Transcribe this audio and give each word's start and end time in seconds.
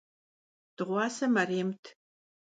Dığuase 0.75 1.25
merêmt. 1.33 1.83